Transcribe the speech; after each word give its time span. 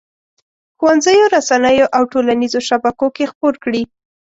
ښوونځیو، 0.77 1.31
رسنیو 1.35 1.87
او 1.95 2.03
ټولنیزو 2.11 2.59
شبکو 2.67 3.07
کې 3.15 3.29
خپور 3.31 3.53
کړي. 3.63 3.83